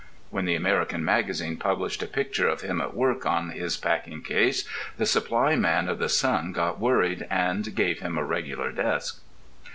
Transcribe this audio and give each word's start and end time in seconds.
(When 0.31 0.45
the 0.45 0.55
American 0.55 1.05
Magazine 1.05 1.57
published 1.57 2.01
a 2.01 2.07
picture 2.07 2.47
of 2.49 2.61
him 2.61 2.81
at 2.81 2.95
work 2.95 3.23
on 3.27 3.51
his 3.51 3.77
packing 3.77 4.23
case 4.23 4.67
the 4.97 5.05
supply 5.05 5.55
man 5.55 5.87
of 5.87 5.99
the 5.99 6.09
Sun 6.09 6.53
got 6.53 6.79
worried, 6.79 7.27
and 7.29 7.75
gave 7.75 7.99
him 7.99 8.17
a 8.17 8.23
regular 8.25 8.71
desk.) 8.71 9.21